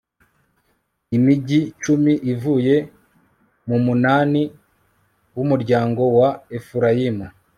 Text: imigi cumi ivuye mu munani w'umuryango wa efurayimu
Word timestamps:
imigi 1.17 1.59
cumi 1.83 2.13
ivuye 2.31 2.75
mu 3.67 3.77
munani 3.85 4.43
w'umuryango 5.35 6.01
wa 6.17 6.29
efurayimu 6.57 7.27